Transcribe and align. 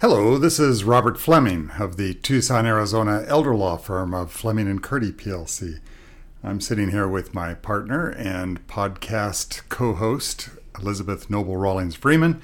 Hello, 0.00 0.38
this 0.38 0.58
is 0.58 0.82
Robert 0.82 1.20
Fleming 1.20 1.72
of 1.78 1.98
the 1.98 2.14
Tucson, 2.14 2.64
Arizona 2.64 3.22
elder 3.26 3.54
law 3.54 3.76
firm 3.76 4.14
of 4.14 4.32
Fleming 4.32 4.66
and 4.66 4.82
Curti 4.82 5.12
PLC. 5.12 5.78
I'm 6.42 6.62
sitting 6.62 6.90
here 6.90 7.06
with 7.06 7.34
my 7.34 7.52
partner 7.52 8.08
and 8.08 8.66
podcast 8.66 9.68
co 9.68 9.92
host, 9.92 10.48
Elizabeth 10.78 11.28
Noble 11.28 11.58
Rawlings 11.58 11.96
Freeman. 11.96 12.40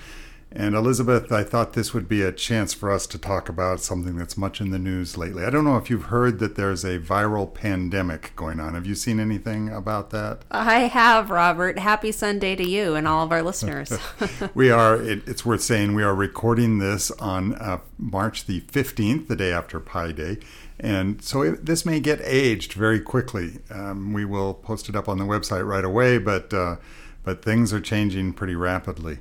And 0.52 0.74
Elizabeth, 0.74 1.32
I 1.32 1.42
thought 1.42 1.72
this 1.72 1.92
would 1.92 2.08
be 2.08 2.22
a 2.22 2.32
chance 2.32 2.72
for 2.72 2.90
us 2.90 3.06
to 3.08 3.18
talk 3.18 3.48
about 3.48 3.80
something 3.80 4.16
that's 4.16 4.38
much 4.38 4.60
in 4.60 4.70
the 4.70 4.78
news 4.78 5.18
lately. 5.18 5.44
I 5.44 5.50
don't 5.50 5.64
know 5.64 5.76
if 5.76 5.90
you've 5.90 6.04
heard 6.04 6.38
that 6.38 6.54
there's 6.54 6.84
a 6.84 6.98
viral 6.98 7.52
pandemic 7.52 8.32
going 8.36 8.60
on. 8.60 8.74
Have 8.74 8.86
you 8.86 8.94
seen 8.94 9.18
anything 9.18 9.68
about 9.68 10.10
that? 10.10 10.42
I 10.50 10.80
have, 10.80 11.30
Robert. 11.30 11.78
Happy 11.78 12.12
Sunday 12.12 12.54
to 12.56 12.64
you 12.64 12.94
and 12.94 13.08
all 13.08 13.24
of 13.24 13.32
our 13.32 13.42
listeners. 13.42 13.92
we 14.54 14.70
are, 14.70 14.94
it, 14.96 15.26
it's 15.26 15.44
worth 15.44 15.62
saying, 15.62 15.94
we 15.94 16.04
are 16.04 16.14
recording 16.14 16.78
this 16.78 17.10
on 17.12 17.54
uh, 17.56 17.80
March 17.98 18.46
the 18.46 18.60
15th, 18.62 19.26
the 19.26 19.36
day 19.36 19.52
after 19.52 19.80
Pi 19.80 20.12
Day. 20.12 20.38
And 20.78 21.22
so 21.22 21.42
it, 21.42 21.66
this 21.66 21.84
may 21.84 21.98
get 21.98 22.20
aged 22.22 22.72
very 22.72 23.00
quickly. 23.00 23.58
Um, 23.70 24.12
we 24.12 24.24
will 24.24 24.54
post 24.54 24.88
it 24.88 24.94
up 24.94 25.08
on 25.08 25.18
the 25.18 25.24
website 25.24 25.66
right 25.66 25.84
away, 25.84 26.18
but, 26.18 26.54
uh, 26.54 26.76
but 27.24 27.44
things 27.44 27.72
are 27.72 27.80
changing 27.80 28.32
pretty 28.32 28.54
rapidly 28.54 29.18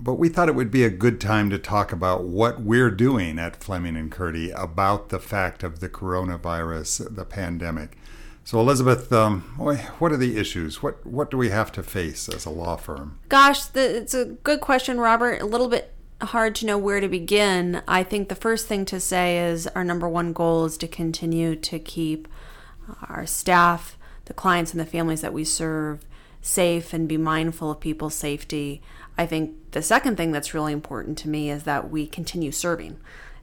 but 0.00 0.14
we 0.14 0.28
thought 0.28 0.48
it 0.48 0.54
would 0.54 0.70
be 0.70 0.84
a 0.84 0.90
good 0.90 1.20
time 1.20 1.50
to 1.50 1.58
talk 1.58 1.92
about 1.92 2.24
what 2.24 2.60
we're 2.62 2.90
doing 2.90 3.38
at 3.38 3.62
Fleming 3.62 3.96
and 3.96 4.10
Curti 4.10 4.52
about 4.60 5.10
the 5.10 5.20
fact 5.20 5.62
of 5.62 5.80
the 5.80 5.88
coronavirus, 5.88 7.14
the 7.14 7.24
pandemic. 7.24 7.96
So, 8.42 8.58
Elizabeth, 8.58 9.12
um, 9.12 9.42
what 9.56 10.12
are 10.12 10.16
the 10.16 10.38
issues? 10.38 10.82
What 10.82 11.06
what 11.06 11.30
do 11.30 11.36
we 11.36 11.50
have 11.50 11.70
to 11.72 11.82
face 11.82 12.28
as 12.28 12.46
a 12.46 12.50
law 12.50 12.76
firm? 12.76 13.20
Gosh, 13.28 13.64
the, 13.66 13.98
it's 13.98 14.14
a 14.14 14.24
good 14.24 14.60
question, 14.60 14.98
Robert. 14.98 15.42
A 15.42 15.46
little 15.46 15.68
bit 15.68 15.94
hard 16.22 16.54
to 16.56 16.66
know 16.66 16.78
where 16.78 17.00
to 17.00 17.08
begin. 17.08 17.82
I 17.86 18.02
think 18.02 18.28
the 18.28 18.34
first 18.34 18.66
thing 18.66 18.84
to 18.86 18.98
say 18.98 19.38
is 19.38 19.66
our 19.68 19.84
number 19.84 20.08
one 20.08 20.32
goal 20.32 20.64
is 20.64 20.76
to 20.78 20.88
continue 20.88 21.54
to 21.56 21.78
keep 21.78 22.28
our 23.08 23.26
staff, 23.26 23.96
the 24.24 24.34
clients, 24.34 24.72
and 24.72 24.80
the 24.80 24.86
families 24.86 25.20
that 25.20 25.32
we 25.32 25.44
serve 25.44 26.04
safe 26.42 26.92
and 26.92 27.08
be 27.08 27.16
mindful 27.16 27.70
of 27.70 27.80
people's 27.80 28.14
safety. 28.14 28.82
I 29.20 29.26
think 29.26 29.72
the 29.72 29.82
second 29.82 30.16
thing 30.16 30.32
that's 30.32 30.54
really 30.54 30.72
important 30.72 31.18
to 31.18 31.28
me 31.28 31.50
is 31.50 31.64
that 31.64 31.90
we 31.90 32.06
continue 32.06 32.50
serving 32.50 32.96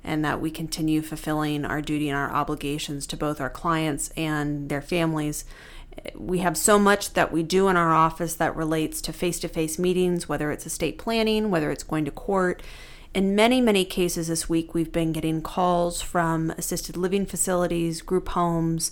and 0.04 0.26
that 0.26 0.42
we 0.42 0.50
continue 0.50 1.04
fulfilling 1.04 1.66
our 1.66 1.84
duty 1.84 2.10
and 2.10 2.18
our 2.18 2.32
obligations 2.32 3.06
to 3.06 3.16
both 3.16 3.40
our 3.40 3.52
clients 3.52 4.10
and 4.18 4.70
their 4.70 4.82
families. 4.82 5.46
We 6.16 6.40
have 6.40 6.58
so 6.58 6.80
much 6.80 7.14
that 7.14 7.32
we 7.32 7.44
do 7.44 7.68
in 7.68 7.78
our 7.78 7.94
office 7.94 8.34
that 8.34 8.56
relates 8.56 9.02
to 9.02 9.14
face 9.14 9.40
to 9.42 9.48
face 9.48 9.78
meetings, 9.78 10.28
whether 10.28 10.50
it's 10.50 10.66
estate 10.66 10.98
planning, 10.98 11.52
whether 11.52 11.70
it's 11.70 11.84
going 11.84 12.06
to 12.06 12.12
court. 12.12 12.64
In 13.14 13.36
many, 13.36 13.62
many 13.62 13.86
cases 13.86 14.30
this 14.30 14.50
week, 14.50 14.74
we've 14.74 14.92
been 14.92 15.14
getting 15.14 15.44
calls 15.44 16.02
from 16.02 16.50
assisted 16.58 16.98
living 16.98 17.28
facilities, 17.28 18.02
group 18.02 18.30
homes, 18.30 18.90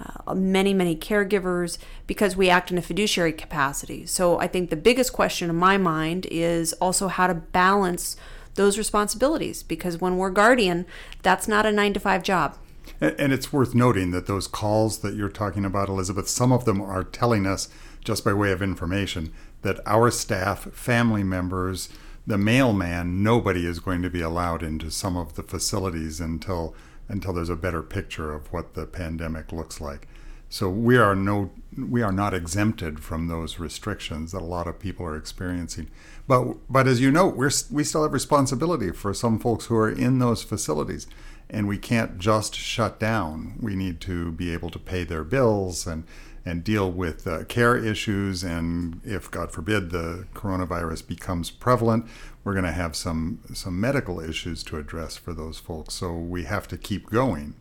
uh, 0.00 0.34
many, 0.34 0.74
many 0.74 0.94
caregivers 0.96 1.78
because 2.06 2.36
we 2.36 2.50
act 2.50 2.70
in 2.70 2.78
a 2.78 2.82
fiduciary 2.82 3.32
capacity. 3.32 4.06
So 4.06 4.38
I 4.38 4.46
think 4.46 4.70
the 4.70 4.76
biggest 4.76 5.12
question 5.12 5.48
in 5.50 5.56
my 5.56 5.78
mind 5.78 6.26
is 6.30 6.72
also 6.74 7.08
how 7.08 7.26
to 7.26 7.34
balance 7.34 8.16
those 8.54 8.78
responsibilities 8.78 9.62
because 9.62 10.00
when 10.00 10.16
we're 10.16 10.30
guardian, 10.30 10.86
that's 11.22 11.46
not 11.48 11.66
a 11.66 11.72
nine 11.72 11.92
to 11.94 12.00
five 12.00 12.22
job. 12.22 12.56
And 13.00 13.32
it's 13.32 13.52
worth 13.52 13.74
noting 13.74 14.10
that 14.12 14.26
those 14.26 14.46
calls 14.46 14.98
that 14.98 15.14
you're 15.14 15.28
talking 15.28 15.64
about, 15.64 15.88
Elizabeth, 15.88 16.28
some 16.28 16.52
of 16.52 16.64
them 16.64 16.80
are 16.80 17.04
telling 17.04 17.46
us, 17.46 17.68
just 18.02 18.24
by 18.24 18.32
way 18.32 18.52
of 18.52 18.62
information, 18.62 19.32
that 19.62 19.80
our 19.84 20.10
staff, 20.10 20.72
family 20.72 21.22
members, 21.22 21.88
the 22.26 22.38
mailman, 22.38 23.22
nobody 23.22 23.66
is 23.66 23.80
going 23.80 24.02
to 24.02 24.10
be 24.10 24.20
allowed 24.20 24.62
into 24.62 24.90
some 24.90 25.16
of 25.16 25.34
the 25.34 25.42
facilities 25.42 26.20
until 26.20 26.74
until 27.08 27.32
there's 27.32 27.50
a 27.50 27.56
better 27.56 27.82
picture 27.82 28.32
of 28.32 28.52
what 28.52 28.74
the 28.74 28.86
pandemic 28.86 29.52
looks 29.52 29.80
like. 29.80 30.08
So 30.48 30.70
we 30.70 30.96
are 30.96 31.14
no 31.14 31.50
we 31.76 32.02
are 32.02 32.12
not 32.12 32.32
exempted 32.32 33.00
from 33.00 33.26
those 33.26 33.58
restrictions 33.58 34.32
that 34.32 34.42
a 34.42 34.44
lot 34.44 34.66
of 34.66 34.78
people 34.78 35.04
are 35.04 35.16
experiencing. 35.16 35.88
But 36.28 36.54
but 36.70 36.86
as 36.86 37.00
you 37.00 37.10
know, 37.10 37.26
we're 37.26 37.50
we 37.70 37.84
still 37.84 38.04
have 38.04 38.12
responsibility 38.12 38.92
for 38.92 39.12
some 39.12 39.38
folks 39.38 39.66
who 39.66 39.76
are 39.76 39.90
in 39.90 40.18
those 40.18 40.42
facilities 40.42 41.06
and 41.48 41.68
we 41.68 41.78
can't 41.78 42.18
just 42.18 42.54
shut 42.54 42.98
down. 42.98 43.54
We 43.60 43.76
need 43.76 44.00
to 44.02 44.32
be 44.32 44.52
able 44.52 44.70
to 44.70 44.78
pay 44.78 45.04
their 45.04 45.24
bills 45.24 45.86
and 45.86 46.04
and 46.46 46.62
deal 46.62 46.90
with 46.90 47.26
uh, 47.26 47.44
care 47.44 47.76
issues. 47.76 48.44
And 48.44 49.00
if, 49.04 49.30
God 49.30 49.50
forbid, 49.50 49.90
the 49.90 50.26
coronavirus 50.32 51.06
becomes 51.06 51.50
prevalent, 51.50 52.06
we're 52.44 52.52
going 52.52 52.64
to 52.64 52.70
have 52.70 52.94
some 52.94 53.40
some 53.52 53.80
medical 53.80 54.20
issues 54.20 54.62
to 54.62 54.78
address 54.78 55.16
for 55.16 55.34
those 55.34 55.58
folks. 55.58 55.94
So 55.94 56.12
we 56.12 56.44
have 56.44 56.68
to 56.68 56.78
keep 56.78 57.10
going. 57.10 57.54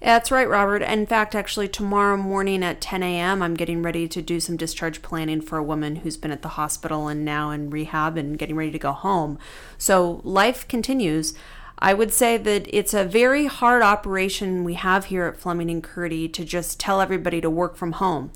That's 0.00 0.32
right, 0.32 0.48
Robert. 0.48 0.82
In 0.82 1.06
fact, 1.06 1.36
actually, 1.36 1.68
tomorrow 1.68 2.16
morning 2.16 2.64
at 2.64 2.80
10 2.80 3.04
a.m., 3.04 3.40
I'm 3.40 3.54
getting 3.54 3.82
ready 3.82 4.08
to 4.08 4.20
do 4.20 4.40
some 4.40 4.56
discharge 4.56 5.00
planning 5.00 5.40
for 5.40 5.58
a 5.58 5.62
woman 5.62 5.96
who's 5.96 6.16
been 6.16 6.32
at 6.32 6.42
the 6.42 6.48
hospital 6.48 7.06
and 7.06 7.24
now 7.24 7.50
in 7.50 7.70
rehab 7.70 8.16
and 8.18 8.36
getting 8.36 8.56
ready 8.56 8.72
to 8.72 8.80
go 8.80 8.90
home. 8.90 9.38
So 9.78 10.20
life 10.24 10.66
continues. 10.66 11.34
I 11.82 11.94
would 11.94 12.12
say 12.12 12.36
that 12.36 12.68
it's 12.72 12.94
a 12.94 13.04
very 13.04 13.46
hard 13.46 13.82
operation 13.82 14.62
we 14.62 14.74
have 14.74 15.06
here 15.06 15.26
at 15.26 15.36
Fleming 15.36 15.68
and 15.68 15.82
Curti 15.82 16.32
to 16.32 16.44
just 16.44 16.78
tell 16.78 17.00
everybody 17.00 17.40
to 17.40 17.50
work 17.50 17.74
from 17.74 17.92
home. 17.92 18.30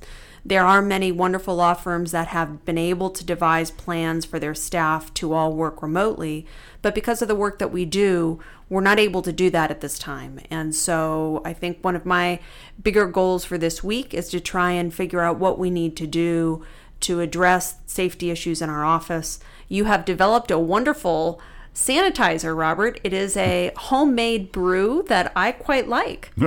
There 0.44 0.66
are 0.66 0.82
many 0.82 1.12
wonderful 1.12 1.54
law 1.54 1.74
firms 1.74 2.10
that 2.10 2.26
have 2.28 2.64
been 2.64 2.76
able 2.76 3.08
to 3.10 3.24
devise 3.24 3.70
plans 3.70 4.24
for 4.24 4.40
their 4.40 4.54
staff 4.54 5.14
to 5.14 5.32
all 5.32 5.52
work 5.52 5.80
remotely, 5.80 6.44
but 6.82 6.92
because 6.92 7.22
of 7.22 7.28
the 7.28 7.36
work 7.36 7.60
that 7.60 7.70
we 7.70 7.84
do, 7.84 8.40
we're 8.68 8.80
not 8.80 8.98
able 8.98 9.22
to 9.22 9.32
do 9.32 9.48
that 9.50 9.70
at 9.70 9.80
this 9.80 9.96
time. 9.96 10.40
And 10.50 10.74
so 10.74 11.40
I 11.44 11.52
think 11.52 11.78
one 11.82 11.94
of 11.94 12.04
my 12.04 12.40
bigger 12.82 13.06
goals 13.06 13.44
for 13.44 13.56
this 13.56 13.80
week 13.80 14.12
is 14.12 14.28
to 14.30 14.40
try 14.40 14.72
and 14.72 14.92
figure 14.92 15.20
out 15.20 15.38
what 15.38 15.56
we 15.56 15.70
need 15.70 15.96
to 15.98 16.06
do 16.08 16.64
to 16.98 17.20
address 17.20 17.76
safety 17.86 18.32
issues 18.32 18.60
in 18.60 18.70
our 18.70 18.84
office. 18.84 19.38
You 19.68 19.84
have 19.84 20.04
developed 20.04 20.50
a 20.50 20.58
wonderful 20.58 21.40
sanitizer, 21.76 22.56
Robert. 22.56 22.98
It 23.04 23.12
is 23.12 23.36
a 23.36 23.70
homemade 23.76 24.50
brew 24.50 25.04
that 25.08 25.30
I 25.36 25.52
quite 25.52 25.88
like. 25.88 26.32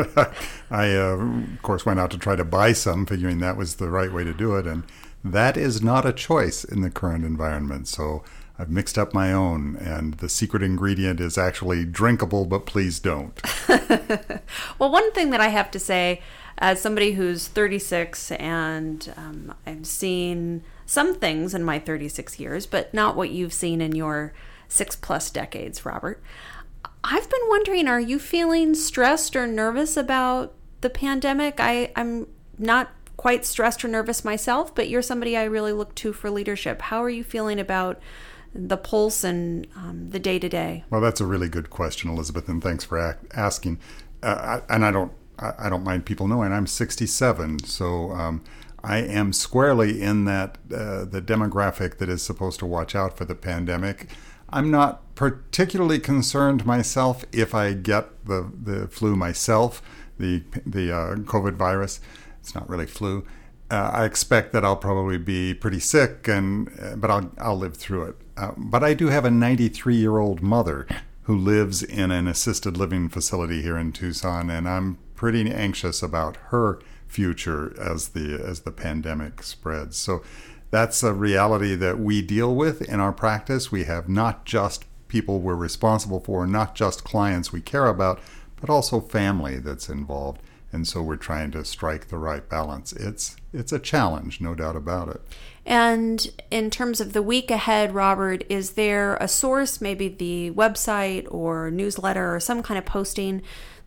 I, 0.72 0.96
uh, 0.96 1.18
of 1.18 1.62
course, 1.62 1.86
went 1.86 2.00
out 2.00 2.12
to 2.12 2.18
try 2.18 2.36
to 2.36 2.44
buy 2.44 2.74
some, 2.74 3.06
figuring 3.06 3.40
that 3.40 3.56
was 3.56 3.76
the 3.76 3.90
right 3.90 4.12
way 4.12 4.24
to 4.24 4.34
do 4.34 4.56
it. 4.56 4.66
And 4.66 4.84
that 5.24 5.56
is 5.56 5.82
not 5.82 6.06
a 6.06 6.12
choice 6.12 6.64
in 6.64 6.82
the 6.82 6.90
current 6.90 7.24
environment. 7.24 7.88
So 7.88 8.24
I've 8.58 8.72
mixed 8.72 8.98
up 8.98 9.14
my 9.14 9.32
own, 9.32 9.78
and 9.78 10.16
the 10.16 10.30
secret 10.30 10.64
ingredient 10.64 11.20
is 11.20 11.38
actually 11.38 11.86
drinkable, 11.86 12.46
but 12.46 12.66
please 12.66 13.00
don't. 13.00 13.40
well, 14.80 14.92
one 14.92 15.12
thing 15.12 15.30
that 15.30 15.42
I 15.42 15.50
have 15.50 15.70
to 15.72 15.80
say, 15.80 16.22
as 16.58 16.82
somebody 16.82 17.12
who's 17.12 17.48
36 17.48 18.32
and 18.32 19.14
um, 19.16 19.54
I've 19.66 19.86
seen 19.86 20.64
some 20.86 21.16
things 21.16 21.54
in 21.54 21.64
my 21.64 21.78
36 21.78 22.40
years, 22.40 22.66
but 22.66 22.94
not 22.94 23.16
what 23.16 23.30
you've 23.30 23.54
seen 23.54 23.80
in 23.80 23.96
your 23.96 24.34
six 24.69 24.96
plus 24.96 25.30
decades, 25.30 25.85
Robert. 25.85 26.24
I've 27.03 27.30
been 27.30 27.40
wondering 27.47 27.88
are 27.88 28.00
you 28.00 28.19
feeling 28.19 28.75
stressed 28.75 29.35
or 29.35 29.46
nervous 29.47 29.97
about 29.97 30.53
the 30.81 30.90
pandemic? 30.90 31.59
I, 31.59 31.91
I'm 31.96 32.28
not 32.57 32.91
quite 33.18 33.46
stressed 33.46 33.84
or 33.84 33.90
nervous 33.90 34.24
myself, 34.24 34.74
but 34.74 34.88
you're 34.88 35.02
somebody 35.02 35.35
I 35.35 35.44
really 35.44 35.74
look 35.74 35.94
to 35.96 36.13
for 36.13 36.30
leadership. 36.30 36.81
How 36.84 37.03
are 37.03 37.09
you 37.09 37.24
feeling 37.24 37.59
about 37.59 38.00
the 38.53 38.78
pulse 38.78 39.24
and 39.24 39.68
um, 39.75 40.09
the 40.09 40.19
day 40.19 40.40
to 40.40 40.50
day? 40.50 40.84
Well, 40.90 41.01
that's 41.01 41.22
a 41.22 41.25
really 41.25 41.50
good 41.50 41.69
question, 41.69 42.09
Elizabeth, 42.09 42.47
and 42.47 42.63
thanks 42.63 42.84
for 42.84 43.18
asking. 43.34 43.80
Uh, 44.24 44.62
I, 44.69 44.74
and 44.74 44.86
I 44.86 44.91
don't, 44.91 45.12
I, 45.38 45.53
I, 45.59 45.69
don't 45.69 45.84
mind 45.84 46.06
people 46.06 46.28
knowing 46.28 46.51
I'm 46.51 46.68
67, 46.68 47.66
so 47.66 48.12
um, 48.12 48.44
I 48.84 48.97
am 49.00 49.34
squarely 49.34 50.01
in 50.01 50.25
that 50.25 50.57
uh, 50.74 51.06
the 51.06 51.22
demographic 51.22 51.97
that 51.97 52.09
is 52.09 52.24
supposed 52.24 52.59
to 52.59 52.66
watch 52.66 52.96
out 52.96 53.18
for 53.18 53.25
the 53.25 53.36
pandemic. 53.36 54.07
I'm 54.52 54.72
not 54.72 55.16
particularly 55.16 56.00
concerned 56.00 56.66
myself 56.66 57.26
if 57.32 57.54
I 57.54 57.74
get 57.74 58.25
the, 58.25 58.51
the 58.62 58.88
flu 58.88 59.16
myself, 59.16 59.81
the, 60.18 60.44
the 60.66 60.96
uh, 60.96 61.16
COVID 61.16 61.56
virus. 61.56 62.00
It's 62.40 62.56
not 62.56 62.69
really 62.69 62.86
flu. 62.86 63.25
Uh, 63.72 63.92
I 63.94 64.06
expect 64.06 64.51
that 64.54 64.66
I'll 64.66 64.75
probably 64.75 65.18
be 65.18 65.54
pretty 65.54 65.80
sick, 65.80 66.28
and 66.28 66.72
uh, 66.81 66.96
but 66.96 67.12
I'll 67.12 67.31
I'll 67.38 67.57
live 67.57 67.78
through 67.78 68.06
it. 68.06 68.16
Uh, 68.36 68.51
but 68.57 68.84
I 68.84 68.96
do 68.96 69.07
have 69.07 69.25
a 69.25 69.31
93 69.31 69.96
year 69.96 70.18
old 70.18 70.42
mother 70.42 70.88
who 71.24 71.38
lives 71.38 71.84
in 71.84 72.10
an 72.10 72.28
assisted 72.28 72.78
living 72.78 73.10
facility 73.10 73.62
here 73.62 73.78
in 73.78 73.92
Tucson, 73.92 74.50
and 74.50 74.68
I'm 74.68 74.98
pretty 75.13 75.51
anxious 75.51 76.01
about 76.01 76.38
her 76.48 76.80
future 77.07 77.75
as 77.80 78.10
the 78.10 78.42
as 78.44 78.62
the 78.62 78.72
pandemic 78.72 79.44
spreads. 79.44 79.98
So 79.98 80.24
that's 80.71 81.01
a 81.04 81.13
reality 81.13 81.75
that 81.75 82.00
we 82.00 82.21
deal 82.21 82.56
with 82.56 82.81
in 82.81 83.00
our 83.00 83.13
practice. 83.13 83.71
We 83.71 83.86
have 83.86 84.07
not 84.07 84.45
just 84.45 84.86
people 85.07 85.39
we're 85.39 85.56
responsible 85.56 86.19
for, 86.19 86.45
not 86.45 86.75
just 86.75 87.04
clients 87.04 87.51
we 87.51 87.62
care 87.62 87.88
about, 87.88 88.19
but 88.62 88.69
also 88.69 89.00
family 89.01 89.57
that's 89.57 89.89
involved. 89.89 90.42
and 90.71 90.88
so 90.88 91.01
we're 91.01 91.16
trying 91.16 91.50
to 91.51 91.66
strike 91.66 92.10
the 92.10 92.18
right 92.18 92.48
balance. 92.48 92.94
It's 92.94 93.36
it's 93.51 93.71
a 93.71 93.80
challenge, 93.80 94.39
no 94.39 94.54
doubt 94.54 94.75
about 94.75 95.10
it. 95.10 95.21
And 95.66 96.31
in 96.51 96.69
terms 96.69 97.01
of 97.01 97.13
the 97.13 97.24
week 97.24 97.50
ahead, 97.50 97.94
Robert, 97.94 98.44
is 98.50 98.72
there 98.72 99.15
a 99.18 99.27
source, 99.27 99.81
maybe 99.81 100.07
the 100.07 100.51
website 100.51 101.27
or 101.31 101.72
newsletter 101.72 102.36
or 102.36 102.39
some 102.39 102.62
kind 102.62 102.77
of 102.77 102.86
posting 102.86 103.42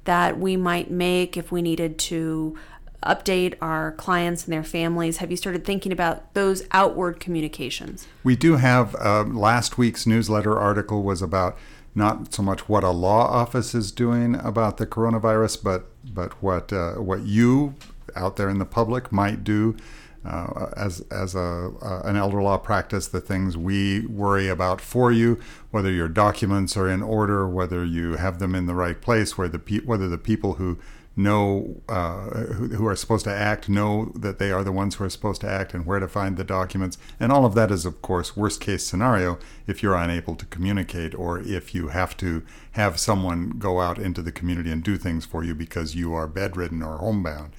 that 0.04 0.38
we 0.38 0.56
might 0.56 0.90
make 0.90 1.36
if 1.36 1.52
we 1.52 1.62
needed 1.62 1.98
to 1.98 2.58
update 3.02 3.54
our 3.60 3.92
clients 3.92 4.44
and 4.44 4.52
their 4.52 4.64
families? 4.64 5.18
Have 5.18 5.30
you 5.30 5.36
started 5.36 5.64
thinking 5.64 5.92
about 5.92 6.34
those 6.34 6.62
outward 6.72 7.20
communications? 7.20 8.06
We 8.24 8.36
do 8.36 8.56
have 8.56 8.94
uh, 8.96 9.24
last 9.24 9.78
week's 9.78 10.06
newsletter 10.06 10.58
article 10.58 11.02
was 11.02 11.22
about 11.22 11.56
not 11.94 12.32
so 12.32 12.42
much 12.42 12.68
what 12.68 12.84
a 12.84 12.90
law 12.90 13.26
office 13.26 13.74
is 13.74 13.92
doing 13.92 14.34
about 14.36 14.78
the 14.78 14.86
coronavirus, 14.86 15.62
but 15.62 15.86
but 16.14 16.42
what 16.42 16.72
uh, 16.72 16.94
what 16.94 17.22
you 17.22 17.74
out 18.16 18.36
there 18.36 18.48
in 18.48 18.58
the 18.58 18.64
public 18.64 19.12
might 19.12 19.44
do 19.44 19.76
uh, 20.24 20.70
as 20.76 21.00
as 21.10 21.34
a 21.34 21.72
uh, 21.82 22.02
an 22.04 22.16
elder 22.16 22.42
law 22.42 22.56
practice. 22.56 23.08
The 23.08 23.20
things 23.20 23.56
we 23.56 24.06
worry 24.06 24.48
about 24.48 24.80
for 24.80 25.12
you, 25.12 25.40
whether 25.70 25.90
your 25.90 26.08
documents 26.08 26.76
are 26.76 26.88
in 26.88 27.02
order, 27.02 27.48
whether 27.48 27.84
you 27.84 28.16
have 28.16 28.38
them 28.38 28.54
in 28.54 28.66
the 28.66 28.74
right 28.74 29.00
place, 29.00 29.36
where 29.36 29.48
the 29.48 29.58
pe- 29.58 29.80
whether 29.80 30.08
the 30.08 30.18
people 30.18 30.54
who 30.54 30.78
know 31.14 31.82
uh, 31.88 32.30
who, 32.54 32.68
who, 32.68 32.86
are 32.86 32.96
supposed 32.96 33.24
to 33.24 33.30
act 33.30 33.68
know 33.68 34.12
that 34.14 34.38
they 34.38 34.50
are 34.50 34.64
the 34.64 34.72
ones 34.72 34.94
who 34.94 35.04
are 35.04 35.10
supposed 35.10 35.42
to 35.42 35.48
act 35.48 35.74
and 35.74 35.84
where 35.84 35.98
to 35.98 36.08
find 36.08 36.36
the 36.36 36.44
documents. 36.44 36.96
And 37.20 37.30
all 37.30 37.44
of 37.44 37.54
that 37.54 37.70
is 37.70 37.84
of 37.84 38.00
course 38.00 38.36
worst 38.36 38.60
case 38.60 38.86
scenario 38.86 39.38
if 39.66 39.82
you're 39.82 39.94
unable 39.94 40.36
to 40.36 40.46
communicate 40.46 41.14
or 41.14 41.38
if 41.40 41.74
you 41.74 41.88
have 41.88 42.16
to 42.18 42.42
have 42.72 42.98
someone 42.98 43.50
go 43.58 43.80
out 43.80 43.98
into 43.98 44.22
the 44.22 44.32
community 44.32 44.70
and 44.70 44.82
do 44.82 44.96
things 44.96 45.26
for 45.26 45.44
you 45.44 45.54
because 45.54 45.94
you 45.94 46.14
are 46.14 46.26
bedridden 46.26 46.82
or 46.82 46.96
homebound. 46.98 47.52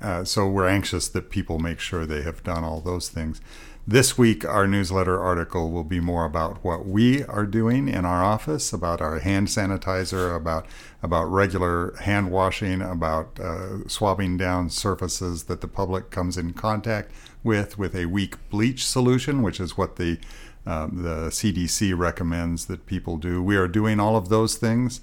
Uh, 0.00 0.22
so 0.22 0.46
we're 0.46 0.68
anxious 0.68 1.08
that 1.08 1.30
people 1.30 1.58
make 1.58 1.80
sure 1.80 2.06
they 2.06 2.22
have 2.22 2.42
done 2.44 2.62
all 2.62 2.80
those 2.80 3.08
things 3.08 3.40
this 3.88 4.18
week, 4.18 4.44
our 4.44 4.66
newsletter 4.66 5.18
article 5.18 5.70
will 5.70 5.82
be 5.82 5.98
more 5.98 6.26
about 6.26 6.62
what 6.62 6.84
we 6.84 7.24
are 7.24 7.46
doing 7.46 7.88
in 7.88 8.04
our 8.04 8.22
office, 8.22 8.70
about 8.70 9.00
our 9.00 9.18
hand 9.20 9.46
sanitizer, 9.46 10.36
about 10.36 10.66
about 11.02 11.24
regular 11.24 11.96
hand 11.96 12.30
washing, 12.30 12.82
about 12.82 13.40
uh, 13.40 13.88
swabbing 13.88 14.36
down 14.36 14.68
surfaces 14.68 15.44
that 15.44 15.62
the 15.62 15.68
public 15.68 16.10
comes 16.10 16.36
in 16.36 16.52
contact 16.52 17.10
with, 17.42 17.78
with 17.78 17.96
a 17.96 18.04
weak 18.04 18.36
bleach 18.50 18.84
solution, 18.84 19.40
which 19.40 19.58
is 19.58 19.78
what 19.78 19.96
the 19.96 20.18
um, 20.66 21.02
the 21.02 21.30
CDC 21.30 21.96
recommends 21.96 22.66
that 22.66 22.84
people 22.84 23.16
do. 23.16 23.42
We 23.42 23.56
are 23.56 23.68
doing 23.68 23.98
all 23.98 24.16
of 24.16 24.28
those 24.28 24.56
things. 24.56 25.00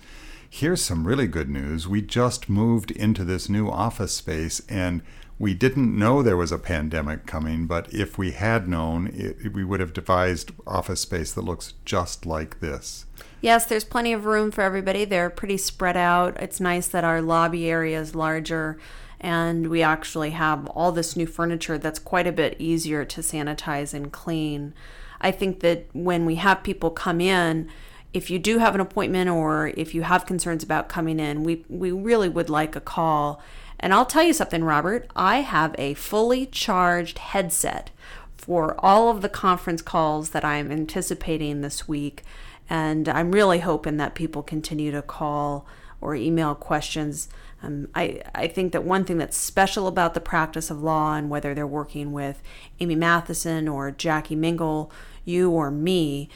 Here's 0.48 0.84
some 0.84 1.08
really 1.08 1.26
good 1.26 1.50
news. 1.50 1.88
We 1.88 2.04
just 2.04 2.50
moved 2.50 2.92
into 2.92 3.24
this 3.24 3.50
new 3.50 3.68
office 3.68 4.14
space 4.14 4.62
and 4.70 5.02
we 5.38 5.54
didn't 5.54 5.98
know 5.98 6.22
there 6.22 6.38
was 6.38 6.52
a 6.52 6.58
pandemic 6.58 7.26
coming, 7.26 7.68
but 7.68 7.94
if 7.94 8.18
we 8.18 8.32
had 8.32 8.68
known, 8.70 9.08
it, 9.14 9.54
we 9.54 9.64
would 9.64 9.80
have 9.80 9.94
devised 9.94 10.52
office 10.66 11.02
space 11.02 11.34
that 11.34 11.44
looks 11.44 11.74
just 11.84 12.26
like 12.26 12.62
this. 12.62 13.06
Yes, 13.42 13.66
there's 13.66 13.84
plenty 13.84 14.14
of 14.14 14.26
room 14.26 14.50
for 14.50 14.62
everybody. 14.62 15.04
They're 15.04 15.30
pretty 15.30 15.58
spread 15.58 15.98
out. 15.98 16.42
It's 16.42 16.60
nice 16.60 16.88
that 16.88 17.04
our 17.04 17.22
lobby 17.22 17.70
area 17.70 18.00
is 18.00 18.16
larger 18.16 18.78
and 19.20 19.68
we 19.68 19.82
actually 19.82 20.32
have 20.32 20.68
all 20.68 20.92
this 20.92 21.16
new 21.16 21.26
furniture 21.26 21.78
that's 21.78 22.00
quite 22.00 22.28
a 22.28 22.31
bit 22.31 22.56
easier 22.60 23.04
to 23.06 23.22
sanitize 23.22 23.94
and 23.94 24.12
clean. 24.12 24.74
I 25.22 25.31
think 25.31 25.62
that 25.62 25.88
when 25.94 26.26
we 26.26 26.36
have 26.36 26.64
people 26.64 26.92
come 26.92 27.20
in, 27.20 27.70
if 28.14 28.30
you 28.30 28.40
do 28.40 28.60
have 28.60 28.76
an 28.76 28.81
appointment 28.81 29.30
or 29.30 29.70
if 29.76 29.96
you 29.96 30.04
have 30.04 30.26
concerns 30.26 30.64
about 30.64 30.90
coming 30.90 31.20
in, 31.20 31.44
we, 31.44 31.66
we 31.70 31.92
really 31.92 32.30
would 32.30 32.50
like 32.50 32.76
a 32.76 32.81
call 32.81 33.42
and 33.80 33.94
I'll 33.94 34.06
tell 34.06 34.24
you 34.24 34.33
something, 34.33 34.63
Robert, 34.63 35.10
I 35.16 35.42
have 35.42 35.75
a 35.77 35.94
fully 35.95 36.45
charged 36.45 37.19
headset 37.19 37.92
for 38.38 38.75
all 38.80 39.10
of 39.10 39.22
the 39.22 39.30
conference 39.30 39.81
calls 39.81 40.30
that 40.30 40.45
I'm 40.45 40.72
anticipating 40.72 41.62
this 41.62 41.88
week. 41.88 42.24
And 42.69 43.07
I'm 43.10 43.31
really 43.31 43.60
hoping 43.60 43.98
that 43.98 44.16
people 44.16 44.44
continue 44.44 44.92
to 44.92 45.01
call 45.01 45.66
or 46.01 46.16
email 46.16 46.56
questions. 46.56 47.30
Um, 47.63 47.88
I, 47.95 48.22
I 48.33 48.48
think 48.48 48.72
that 48.74 48.83
one 48.83 49.06
thing 49.06 49.18
that's 49.18 49.38
special 49.38 49.88
about 49.88 50.13
the 50.13 50.19
practice 50.19 50.69
of 50.69 50.83
law 50.83 51.16
and 51.16 51.30
whether 51.30 51.54
they're 51.54 51.66
working 51.66 52.12
with 52.12 52.42
Amy 52.80 52.95
Matheson 52.95 53.68
or 53.68 53.92
Jackie 53.92 54.36
Mingle, 54.36 54.92
you 55.24 55.50
or 55.51 55.71
me, 55.71 56.30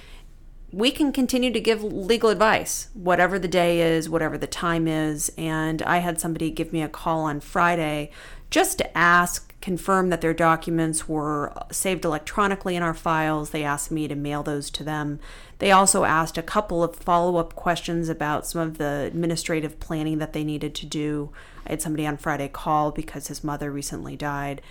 we 0.71 0.92
can 0.92 1.12
continue 1.12 1.51
to 1.51 1.60
give 1.60 1.83
legal 1.83 2.30
advice, 2.30 2.89
whatever 2.94 3.39
the 3.39 3.48
day 3.48 3.81
is, 3.81 4.10
whatever 4.10 4.38
the 4.38 4.48
time 4.48 4.88
is. 4.88 5.31
And 5.38 5.81
I 5.81 5.98
had 5.98 6.19
somebody 6.19 6.51
give 6.51 6.71
me 6.71 6.81
a 6.81 6.89
call 6.89 7.21
on 7.21 7.39
Friday 7.39 8.12
just 8.50 8.77
to 8.80 8.98
ask, 8.98 9.54
confirm 9.62 10.10
that 10.10 10.21
their 10.21 10.33
documents 10.33 11.07
were 11.07 11.54
saved 11.71 12.06
electronically 12.06 12.75
in 12.75 12.83
our 12.83 12.94
files. 12.94 13.50
They 13.50 13.63
asked 13.63 13.92
me 13.92 14.07
to 14.07 14.16
mail 14.16 14.42
those 14.42 14.69
to 14.71 14.83
them. 14.83 15.19
They 15.60 15.71
also 15.71 16.04
asked 16.04 16.38
a 16.38 16.44
couple 16.44 16.83
of 16.83 16.95
follow 16.95 17.38
up 17.38 17.56
questions 17.56 18.10
about 18.10 18.48
some 18.48 18.62
of 18.62 18.77
the 18.77 19.04
administrative 19.06 19.80
planning 19.80 20.19
that 20.19 20.33
they 20.33 20.44
needed 20.44 20.74
to 20.75 20.86
do. 20.86 21.31
I 21.68 21.71
had 21.71 21.81
somebody 21.81 22.07
on 22.07 22.18
Friday 22.18 22.48
call 22.48 22.92
because 22.92 23.27
his 23.27 23.44
mother 23.44 23.71
recently 23.71 24.16
died 24.16 24.62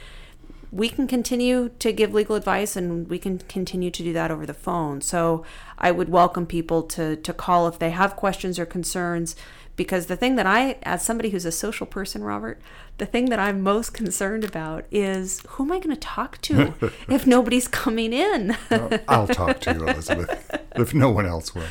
we 0.71 0.89
can 0.89 1.07
continue 1.07 1.71
to 1.79 1.93
give 1.93 2.13
legal 2.13 2.37
advice 2.37 2.77
and 2.77 3.09
we 3.09 3.19
can 3.19 3.39
continue 3.39 3.91
to 3.91 4.03
do 4.03 4.13
that 4.13 4.31
over 4.31 4.47
the 4.47 4.55
phone. 4.55 5.01
So 5.01 5.45
I 5.79 5.91
would 5.91 6.09
welcome 6.09 6.47
people 6.47 6.83
to, 6.85 7.17
to 7.17 7.33
call 7.33 7.67
if 7.69 7.79
they 7.79 7.91
have 7.91 8.17
questions 8.17 8.59
or 8.59 8.67
concerns. 8.67 9.35
Because 9.77 10.07
the 10.07 10.17
thing 10.17 10.35
that 10.35 10.47
I, 10.47 10.77
as 10.83 11.05
somebody 11.05 11.31
who's 11.31 11.45
a 11.45 11.53
social 11.53 11.87
person, 11.87 12.25
Robert, 12.25 12.61
the 12.99 13.07
thing 13.07 13.27
that 13.27 13.39
I'm 13.39 13.61
most 13.63 13.95
concerned 13.95 14.43
about 14.43 14.85
is 14.91 15.41
who 15.51 15.65
am 15.65 15.71
I 15.71 15.79
going 15.79 15.95
to 15.95 16.01
talk 16.01 16.41
to 16.43 16.75
if 17.09 17.29
nobody's 17.29 17.69
coming 17.69 18.13
in? 18.13 18.57
I'll 19.07 19.29
talk 19.29 19.61
to 19.61 19.75
you, 19.75 19.87
Elizabeth, 19.87 20.51
if 20.75 20.93
no 20.93 21.11
one 21.11 21.27
else 21.27 21.55
will. 21.55 21.63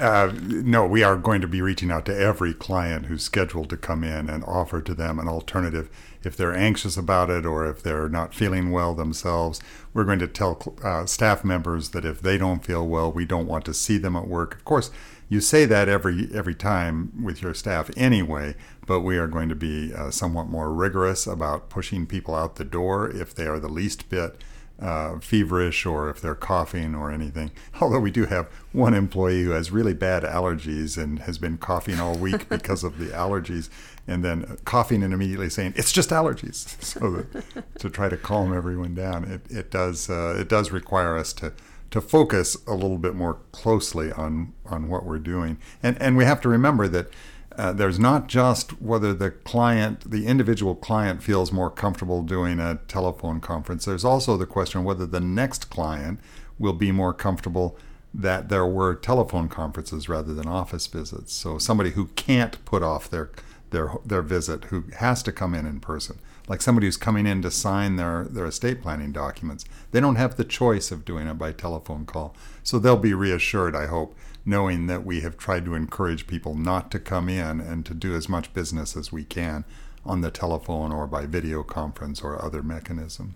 Uh, 0.00 0.32
no, 0.40 0.86
we 0.86 1.02
are 1.02 1.14
going 1.14 1.42
to 1.42 1.46
be 1.46 1.60
reaching 1.60 1.90
out 1.90 2.06
to 2.06 2.18
every 2.18 2.54
client 2.54 3.04
who's 3.04 3.22
scheduled 3.22 3.68
to 3.68 3.76
come 3.76 4.02
in 4.02 4.30
and 4.30 4.42
offer 4.44 4.80
to 4.80 4.94
them 4.94 5.18
an 5.18 5.28
alternative 5.28 5.90
if 6.22 6.34
they're 6.34 6.56
anxious 6.56 6.96
about 6.96 7.28
it 7.28 7.44
or 7.44 7.66
if 7.66 7.82
they're 7.82 8.08
not 8.08 8.34
feeling 8.34 8.70
well 8.70 8.94
themselves. 8.94 9.60
We're 9.92 10.04
going 10.04 10.18
to 10.20 10.26
tell 10.26 10.74
uh, 10.82 11.04
staff 11.04 11.44
members 11.44 11.90
that 11.90 12.06
if 12.06 12.22
they 12.22 12.38
don't 12.38 12.64
feel 12.64 12.86
well, 12.86 13.12
we 13.12 13.26
don't 13.26 13.46
want 13.46 13.66
to 13.66 13.74
see 13.74 13.98
them 13.98 14.16
at 14.16 14.26
work. 14.26 14.54
Of 14.54 14.64
course, 14.64 14.90
you 15.28 15.38
say 15.38 15.66
that 15.66 15.86
every 15.86 16.30
every 16.32 16.54
time 16.54 17.12
with 17.22 17.42
your 17.42 17.52
staff 17.52 17.90
anyway, 17.94 18.54
but 18.86 19.00
we 19.00 19.18
are 19.18 19.28
going 19.28 19.50
to 19.50 19.54
be 19.54 19.92
uh, 19.92 20.10
somewhat 20.10 20.48
more 20.48 20.72
rigorous 20.72 21.26
about 21.26 21.68
pushing 21.68 22.06
people 22.06 22.34
out 22.34 22.56
the 22.56 22.64
door 22.64 23.10
if 23.10 23.34
they 23.34 23.46
are 23.46 23.60
the 23.60 23.68
least 23.68 24.08
bit 24.08 24.42
uh, 24.80 25.18
feverish 25.18 25.84
or 25.84 26.08
if 26.08 26.20
they're 26.20 26.34
coughing 26.34 26.94
or 26.94 27.10
anything. 27.10 27.50
Although 27.80 28.00
we 28.00 28.10
do 28.10 28.26
have 28.26 28.46
one 28.72 28.94
employee 28.94 29.42
who 29.42 29.50
has 29.50 29.70
really 29.70 29.94
bad 29.94 30.22
allergies 30.22 31.00
and 31.00 31.20
has 31.20 31.38
been 31.38 31.58
coughing 31.58 32.00
all 32.00 32.16
week 32.16 32.48
because 32.48 32.82
of 32.82 32.98
the 32.98 33.06
allergies, 33.06 33.68
and 34.06 34.24
then 34.24 34.58
coughing 34.64 35.02
and 35.02 35.12
immediately 35.12 35.50
saying 35.50 35.74
it's 35.76 35.92
just 35.92 36.10
allergies. 36.10 36.76
So 36.90 37.10
that, 37.10 37.78
to 37.78 37.90
try 37.90 38.08
to 38.08 38.16
calm 38.16 38.52
everyone 38.52 38.94
down, 38.94 39.24
it, 39.24 39.42
it 39.50 39.70
does 39.70 40.10
uh, 40.10 40.36
it 40.38 40.48
does 40.48 40.70
require 40.70 41.16
us 41.16 41.32
to 41.34 41.52
to 41.90 42.00
focus 42.00 42.56
a 42.66 42.74
little 42.74 42.98
bit 42.98 43.14
more 43.14 43.38
closely 43.52 44.10
on 44.12 44.52
on 44.66 44.88
what 44.88 45.04
we're 45.04 45.18
doing, 45.18 45.58
and 45.82 46.00
and 46.00 46.16
we 46.16 46.24
have 46.24 46.40
to 46.40 46.48
remember 46.48 46.88
that 46.88 47.12
uh, 47.56 47.72
there's 47.72 47.98
not 47.98 48.28
just 48.28 48.80
whether 48.80 49.12
the 49.12 49.30
client, 49.30 50.10
the 50.10 50.26
individual 50.26 50.74
client, 50.74 51.22
feels 51.22 51.52
more 51.52 51.70
comfortable 51.70 52.22
doing 52.22 52.60
a 52.60 52.78
telephone 52.86 53.40
conference. 53.40 53.84
There's 53.84 54.04
also 54.04 54.36
the 54.36 54.46
question 54.46 54.84
whether 54.84 55.06
the 55.06 55.20
next 55.20 55.68
client 55.70 56.20
will 56.58 56.72
be 56.72 56.92
more 56.92 57.12
comfortable 57.12 57.76
that 58.12 58.48
there 58.48 58.66
were 58.66 58.94
telephone 58.94 59.48
conferences 59.48 60.08
rather 60.08 60.34
than 60.34 60.48
office 60.48 60.86
visits. 60.86 61.32
So 61.32 61.58
somebody 61.58 61.90
who 61.90 62.06
can't 62.08 62.64
put 62.64 62.82
off 62.82 63.10
their 63.10 63.30
their 63.70 63.92
their 64.04 64.22
visit, 64.22 64.64
who 64.64 64.84
has 64.98 65.22
to 65.22 65.32
come 65.32 65.54
in 65.54 65.64
in 65.64 65.80
person, 65.80 66.18
like 66.48 66.60
somebody 66.60 66.86
who's 66.86 66.96
coming 66.96 67.26
in 67.26 67.40
to 67.42 67.50
sign 67.50 67.96
their 67.96 68.24
their 68.24 68.46
estate 68.46 68.82
planning 68.82 69.12
documents, 69.12 69.64
they 69.92 70.00
don't 70.00 70.16
have 70.16 70.36
the 70.36 70.44
choice 70.44 70.90
of 70.90 71.04
doing 71.04 71.28
it 71.28 71.34
by 71.34 71.52
telephone 71.52 72.04
call. 72.04 72.34
So 72.64 72.78
they'll 72.78 72.96
be 72.96 73.14
reassured, 73.14 73.76
I 73.76 73.86
hope, 73.86 74.16
knowing 74.44 74.86
that 74.86 75.04
we 75.04 75.20
have 75.20 75.36
tried 75.36 75.64
to 75.64 75.74
encourage 75.74 76.26
people 76.26 76.54
not 76.54 76.90
to 76.90 76.98
come 76.98 77.28
in 77.28 77.60
and 77.60 77.84
to 77.86 77.94
do 77.94 78.14
as 78.14 78.28
much 78.28 78.54
business 78.54 78.96
as 78.96 79.12
we 79.12 79.24
can 79.24 79.64
on 80.04 80.20
the 80.20 80.30
telephone 80.30 80.92
or 80.92 81.06
by 81.06 81.26
video 81.26 81.62
conference 81.62 82.22
or 82.22 82.42
other 82.42 82.62
mechanism. 82.62 83.34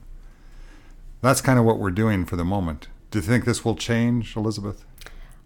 That's 1.21 1.41
kind 1.41 1.59
of 1.59 1.65
what 1.65 1.79
we're 1.79 1.91
doing 1.91 2.25
for 2.25 2.37
the 2.37 2.45
moment. 2.45 2.89
Do 3.11 3.19
you 3.19 3.23
think 3.23 3.45
this 3.45 3.65
will 3.65 3.77
change, 3.77 4.37
Elizabeth? 4.37 4.85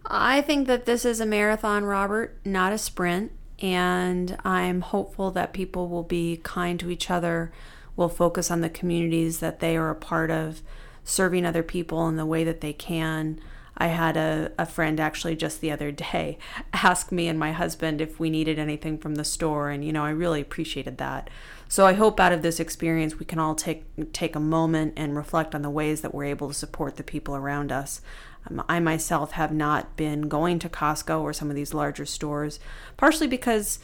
I 0.05 0.41
think 0.41 0.67
that 0.67 0.85
this 0.85 1.05
is 1.05 1.19
a 1.19 1.25
marathon, 1.25 1.85
Robert, 1.85 2.37
not 2.43 2.73
a 2.73 2.77
sprint. 2.77 3.31
And 3.61 4.37
I'm 4.45 4.81
hopeful 4.81 5.31
that 5.31 5.53
people 5.53 5.89
will 5.89 6.03
be 6.03 6.39
kind 6.43 6.79
to 6.79 6.89
each 6.89 7.11
other, 7.11 7.51
will 7.95 8.09
focus 8.09 8.49
on 8.49 8.61
the 8.61 8.69
communities 8.69 9.39
that 9.39 9.59
they 9.59 9.75
are 9.75 9.89
a 9.89 9.95
part 9.95 10.31
of, 10.31 10.61
serving 11.03 11.45
other 11.45 11.63
people 11.63 12.07
in 12.07 12.15
the 12.15 12.25
way 12.25 12.43
that 12.45 12.61
they 12.61 12.71
can. 12.71 13.39
I 13.79 13.87
had 13.87 14.17
a, 14.17 14.51
a 14.57 14.65
friend 14.65 14.99
actually 14.99 15.35
just 15.35 15.61
the 15.61 15.71
other 15.71 15.91
day 15.91 16.37
ask 16.73 17.11
me 17.11 17.27
and 17.27 17.39
my 17.39 17.51
husband 17.51 18.01
if 18.01 18.19
we 18.19 18.29
needed 18.29 18.59
anything 18.59 18.97
from 18.97 19.15
the 19.15 19.23
store, 19.23 19.69
and 19.69 19.83
you 19.83 19.93
know, 19.93 20.03
I 20.03 20.09
really 20.11 20.41
appreciated 20.41 20.97
that. 20.97 21.29
So 21.67 21.85
I 21.85 21.93
hope 21.93 22.19
out 22.19 22.31
of 22.31 22.41
this 22.41 22.59
experience 22.59 23.19
we 23.19 23.25
can 23.25 23.39
all 23.39 23.55
take 23.55 23.85
take 24.11 24.35
a 24.35 24.39
moment 24.39 24.93
and 24.97 25.15
reflect 25.15 25.53
on 25.55 25.61
the 25.61 25.69
ways 25.69 26.01
that 26.01 26.13
we're 26.13 26.25
able 26.25 26.47
to 26.47 26.53
support 26.53 26.95
the 26.95 27.03
people 27.03 27.35
around 27.35 27.71
us. 27.71 28.01
Um, 28.49 28.63
I 28.67 28.79
myself 28.79 29.31
have 29.33 29.51
not 29.51 29.95
been 29.95 30.23
going 30.23 30.59
to 30.59 30.69
Costco 30.69 31.21
or 31.21 31.33
some 31.33 31.49
of 31.49 31.55
these 31.55 31.73
larger 31.73 32.05
stores, 32.05 32.59
partially 32.97 33.27
because 33.27 33.79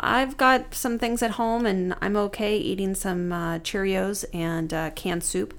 I've 0.00 0.36
got 0.36 0.74
some 0.74 0.98
things 0.98 1.22
at 1.22 1.32
home 1.32 1.66
and 1.66 1.94
I'm 2.00 2.16
okay 2.16 2.56
eating 2.56 2.94
some 2.94 3.32
uh, 3.32 3.58
Cheerios 3.60 4.24
and 4.34 4.72
uh, 4.72 4.90
canned 4.90 5.24
soup. 5.24 5.54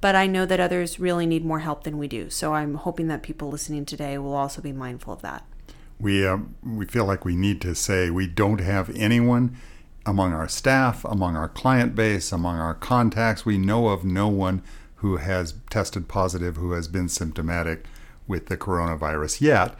But 0.00 0.14
I 0.14 0.26
know 0.26 0.46
that 0.46 0.60
others 0.60 1.00
really 1.00 1.26
need 1.26 1.44
more 1.44 1.60
help 1.60 1.84
than 1.84 1.98
we 1.98 2.08
do. 2.08 2.30
So 2.30 2.54
I'm 2.54 2.74
hoping 2.74 3.08
that 3.08 3.22
people 3.22 3.50
listening 3.50 3.84
today 3.84 4.18
will 4.18 4.34
also 4.34 4.60
be 4.60 4.72
mindful 4.72 5.14
of 5.14 5.22
that. 5.22 5.44
We, 5.98 6.26
uh, 6.26 6.38
we 6.62 6.84
feel 6.84 7.06
like 7.06 7.24
we 7.24 7.36
need 7.36 7.60
to 7.62 7.74
say 7.74 8.10
we 8.10 8.26
don't 8.26 8.60
have 8.60 8.94
anyone 8.94 9.56
among 10.06 10.32
our 10.32 10.48
staff, 10.48 11.04
among 11.04 11.36
our 11.36 11.48
client 11.48 11.94
base, 11.94 12.30
among 12.30 12.58
our 12.58 12.74
contacts, 12.74 13.44
we 13.44 13.58
know 13.58 13.88
of 13.88 14.04
no 14.04 14.28
one 14.28 14.62
who 14.96 15.16
has 15.16 15.54
tested 15.68 16.08
positive 16.08 16.56
who 16.56 16.72
has 16.72 16.88
been 16.88 17.08
symptomatic 17.08 17.84
with 18.26 18.46
the 18.46 18.56
coronavirus 18.56 19.40
yet. 19.40 19.74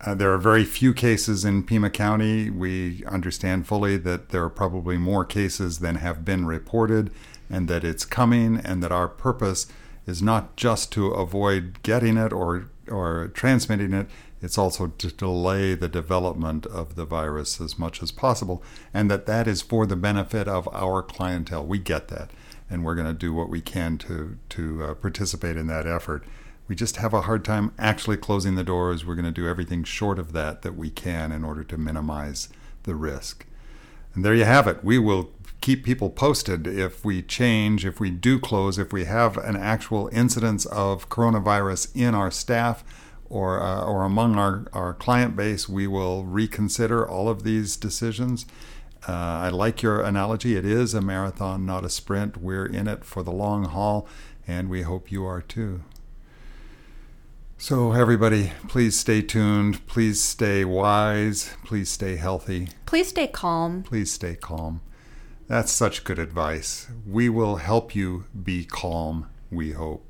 Uh, 0.00 0.14
there 0.14 0.32
are 0.32 0.38
very 0.38 0.64
few 0.64 0.94
cases 0.94 1.44
in 1.44 1.62
Pima 1.62 1.90
County. 1.90 2.50
We 2.50 3.04
understand 3.04 3.66
fully 3.66 3.96
that 3.98 4.30
there 4.30 4.42
are 4.44 4.50
probably 4.50 4.96
more 4.96 5.24
cases 5.24 5.80
than 5.80 5.96
have 5.96 6.24
been 6.24 6.46
reported, 6.46 7.10
and 7.50 7.68
that 7.68 7.84
it's 7.84 8.04
coming, 8.04 8.58
and 8.58 8.82
that 8.82 8.92
our 8.92 9.08
purpose 9.08 9.66
is 10.06 10.22
not 10.22 10.56
just 10.56 10.90
to 10.92 11.08
avoid 11.08 11.82
getting 11.82 12.16
it 12.16 12.32
or, 12.32 12.70
or 12.88 13.28
transmitting 13.28 13.92
it, 13.92 14.06
it's 14.40 14.58
also 14.58 14.86
to 14.86 15.08
delay 15.08 15.74
the 15.74 15.88
development 15.88 16.64
of 16.66 16.94
the 16.94 17.04
virus 17.04 17.60
as 17.60 17.78
much 17.78 18.02
as 18.02 18.12
possible, 18.12 18.62
and 18.94 19.10
that 19.10 19.26
that 19.26 19.48
is 19.48 19.62
for 19.62 19.84
the 19.86 19.96
benefit 19.96 20.46
of 20.46 20.68
our 20.72 21.02
clientele. 21.02 21.66
We 21.66 21.78
get 21.78 22.08
that, 22.08 22.30
and 22.70 22.84
we're 22.84 22.94
going 22.94 23.08
to 23.08 23.12
do 23.12 23.32
what 23.34 23.48
we 23.48 23.60
can 23.60 23.98
to 23.98 24.38
to 24.50 24.84
uh, 24.84 24.94
participate 24.94 25.56
in 25.56 25.66
that 25.66 25.86
effort. 25.86 26.24
We 26.68 26.76
just 26.76 26.96
have 26.96 27.14
a 27.14 27.22
hard 27.22 27.44
time 27.44 27.72
actually 27.78 28.18
closing 28.18 28.54
the 28.54 28.62
doors. 28.62 29.04
We're 29.04 29.14
going 29.14 29.24
to 29.24 29.40
do 29.40 29.48
everything 29.48 29.84
short 29.84 30.18
of 30.18 30.32
that 30.32 30.62
that 30.62 30.76
we 30.76 30.90
can 30.90 31.32
in 31.32 31.42
order 31.42 31.64
to 31.64 31.78
minimize 31.78 32.48
the 32.84 32.94
risk. 32.94 33.46
And 34.14 34.24
there 34.24 34.34
you 34.34 34.44
have 34.44 34.68
it. 34.68 34.84
We 34.84 34.98
will 34.98 35.30
keep 35.60 35.84
people 35.84 36.10
posted 36.10 36.66
if 36.66 37.04
we 37.04 37.22
change, 37.22 37.84
if 37.84 38.00
we 38.00 38.10
do 38.10 38.38
close, 38.38 38.78
if 38.78 38.92
we 38.92 39.04
have 39.04 39.36
an 39.38 39.56
actual 39.56 40.08
incidence 40.12 40.66
of 40.66 41.08
coronavirus 41.08 41.90
in 41.94 42.14
our 42.14 42.30
staff 42.30 42.84
or, 43.28 43.62
uh, 43.62 43.84
or 43.84 44.04
among 44.04 44.36
our, 44.36 44.66
our 44.72 44.94
client 44.94 45.36
base, 45.36 45.68
we 45.68 45.86
will 45.86 46.24
reconsider 46.24 47.06
all 47.06 47.28
of 47.28 47.42
these 47.42 47.76
decisions. 47.76 48.46
Uh, 49.06 49.12
I 49.12 49.48
like 49.50 49.82
your 49.82 50.00
analogy. 50.00 50.56
It 50.56 50.64
is 50.64 50.94
a 50.94 51.00
marathon, 51.00 51.66
not 51.66 51.84
a 51.84 51.90
sprint. 51.90 52.36
We're 52.36 52.66
in 52.66 52.88
it 52.88 53.04
for 53.04 53.22
the 53.22 53.32
long 53.32 53.64
haul, 53.64 54.08
and 54.46 54.68
we 54.68 54.82
hope 54.82 55.12
you 55.12 55.24
are 55.24 55.42
too. 55.42 55.82
So, 57.60 57.92
everybody, 57.92 58.52
please 58.68 58.96
stay 58.96 59.20
tuned. 59.20 59.84
Please 59.88 60.22
stay 60.22 60.64
wise. 60.64 61.50
Please 61.64 61.90
stay 61.90 62.16
healthy. 62.16 62.68
Please 62.86 63.08
stay 63.08 63.26
calm. 63.26 63.82
Please 63.82 64.12
stay 64.12 64.36
calm. 64.36 64.80
That's 65.48 65.72
such 65.72 66.04
good 66.04 66.18
advice. 66.18 66.88
We 67.06 67.30
will 67.30 67.56
help 67.56 67.94
you 67.94 68.26
be 68.42 68.66
calm, 68.66 69.30
we 69.50 69.72
hope. 69.72 70.04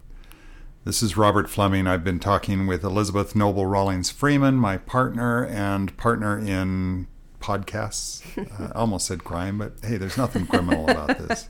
This 0.85 1.01
is 1.01 1.17
Robert 1.17 1.49
Fleming. 1.49 1.87
I've 1.87 2.03
been 2.03 2.19
talking 2.19 2.67
with 2.67 2.83
Elizabeth 2.83 3.37
Noble 3.37 3.65
Rawlings 3.65 4.11
Freeman, 4.11 4.57
my 4.57 4.79
partner 4.79 5.47
and 5.47 5.97
partner 5.97 6.37
in 6.37 7.07
podcasts. 7.41 8.25
Uh, 8.59 8.73
I 8.75 8.79
almost 8.79 9.07
said 9.07 9.23
crime, 9.25 9.59
but 9.59 9.75
hey, 9.83 9.97
there's 9.97 10.17
nothing 10.17 10.47
criminal 10.47 10.89
about 10.89 11.19
this. 11.19 11.47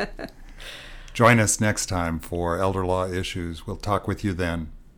Join 1.15 1.39
us 1.39 1.61
next 1.61 1.87
time 1.87 2.19
for 2.19 2.59
Elder 2.59 2.85
Law 2.85 3.07
Issues. 3.07 3.67
We'll 3.67 3.77
talk 3.77 4.07
with 4.07 4.23
you 4.25 4.33
then. 4.33 4.71